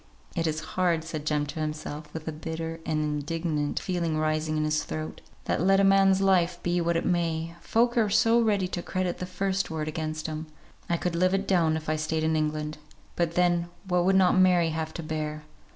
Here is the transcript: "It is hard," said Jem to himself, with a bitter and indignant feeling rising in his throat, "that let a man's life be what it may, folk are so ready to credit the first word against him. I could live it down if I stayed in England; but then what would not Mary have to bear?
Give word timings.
"It 0.35 0.47
is 0.47 0.61
hard," 0.73 1.03
said 1.03 1.27
Jem 1.27 1.45
to 1.45 1.59
himself, 1.59 2.11
with 2.11 2.27
a 2.27 2.31
bitter 2.31 2.79
and 2.87 3.03
indignant 3.03 3.79
feeling 3.79 4.17
rising 4.17 4.57
in 4.57 4.63
his 4.63 4.83
throat, 4.83 5.21
"that 5.45 5.61
let 5.61 5.79
a 5.79 5.83
man's 5.83 6.21
life 6.21 6.57
be 6.63 6.81
what 6.81 6.97
it 6.97 7.05
may, 7.05 7.53
folk 7.61 7.95
are 7.99 8.09
so 8.09 8.41
ready 8.41 8.67
to 8.69 8.81
credit 8.81 9.19
the 9.19 9.27
first 9.27 9.69
word 9.69 9.87
against 9.87 10.25
him. 10.25 10.47
I 10.89 10.97
could 10.97 11.15
live 11.15 11.35
it 11.35 11.47
down 11.47 11.77
if 11.77 11.87
I 11.87 11.97
stayed 11.97 12.23
in 12.23 12.35
England; 12.35 12.79
but 13.15 13.35
then 13.35 13.69
what 13.87 14.03
would 14.05 14.15
not 14.15 14.33
Mary 14.35 14.69
have 14.69 14.91
to 14.95 15.03
bear? 15.03 15.43